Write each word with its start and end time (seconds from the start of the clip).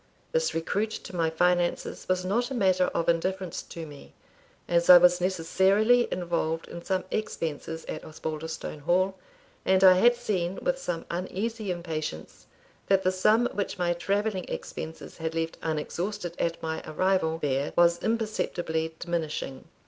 This 0.31 0.55
recruit 0.55 0.89
to 0.89 1.15
my 1.15 1.29
finances 1.29 2.07
was 2.09 2.25
not 2.25 2.49
a 2.49 2.55
matter 2.55 2.85
of 2.85 3.07
indifference 3.07 3.61
to 3.61 3.85
me, 3.85 4.13
as 4.67 4.89
I 4.89 4.97
was 4.97 5.21
necessarily 5.21 6.07
involved 6.11 6.67
in 6.67 6.83
some 6.83 7.03
expenses 7.11 7.85
at 7.85 8.03
Osbaldistone 8.03 8.79
Hall; 8.79 9.15
and 9.63 9.83
I 9.83 9.99
had 9.99 10.15
seen, 10.15 10.55
with 10.63 10.79
some 10.79 11.05
uneasy 11.11 11.69
impatience, 11.69 12.47
that 12.87 13.03
the 13.03 13.11
sum 13.11 13.47
which 13.53 13.77
my 13.77 13.93
travelling 13.93 14.45
expenses 14.45 15.17
had 15.19 15.35
left 15.35 15.59
unexhausted 15.61 16.33
at 16.39 16.63
my 16.63 16.81
arrival 16.87 17.37
there 17.37 17.71
was 17.75 18.01
imperceptibly 18.03 18.95
diminishing. 18.97 19.65